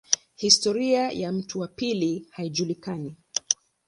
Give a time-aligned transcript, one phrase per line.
[0.35, 3.15] Historia ya mto wa pili haijulikani.